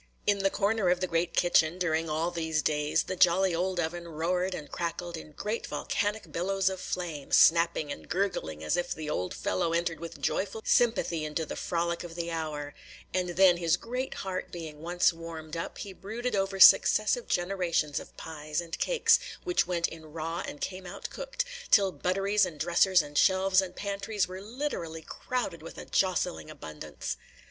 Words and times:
In 0.25 0.39
the 0.39 0.49
corner 0.49 0.89
of 0.89 0.99
the 0.99 1.05
great 1.05 1.35
kitchen, 1.35 1.77
during 1.77 2.09
all 2.09 2.31
these 2.31 2.63
days, 2.63 3.03
the 3.03 3.15
jolly 3.15 3.53
old 3.53 3.79
oven 3.79 4.07
roared 4.07 4.55
and 4.55 4.71
crackled 4.71 5.15
in 5.15 5.31
great 5.33 5.67
volcanic 5.67 6.31
billows 6.31 6.71
of 6.71 6.81
flame, 6.81 7.31
snapping 7.31 7.91
and 7.91 8.09
gurgling 8.09 8.63
as 8.63 8.75
if 8.75 8.95
the 8.95 9.11
old 9.11 9.35
fellow 9.35 9.73
entered 9.73 9.99
with 9.99 10.19
joyful 10.19 10.61
sympathy 10.65 11.23
into 11.23 11.45
the 11.45 11.55
frolic 11.55 12.03
of 12.03 12.15
the 12.15 12.31
hour; 12.31 12.73
and 13.13 13.29
then, 13.37 13.57
his 13.57 13.77
great 13.77 14.15
heart 14.15 14.51
being 14.51 14.81
once 14.81 15.13
warmed 15.13 15.55
up, 15.55 15.77
he 15.77 15.93
brooded 15.93 16.35
over 16.35 16.59
successive 16.59 17.27
generations 17.27 17.99
of 17.99 18.17
pies 18.17 18.59
and 18.59 18.79
cakes, 18.79 19.19
which 19.43 19.67
went 19.67 19.87
in 19.87 20.07
raw 20.11 20.41
and 20.47 20.61
came 20.61 20.87
out 20.87 21.11
cooked, 21.11 21.45
till 21.69 21.91
butteries 21.91 22.43
and 22.43 22.59
dressers 22.59 23.03
and 23.03 23.19
shelves 23.19 23.61
and 23.61 23.75
pantries 23.75 24.27
were 24.27 24.41
literally 24.41 25.03
crowded 25.03 25.61
with 25.61 25.77
a 25.77 25.85
jostling 25.85 26.49
abundance. 26.49 27.17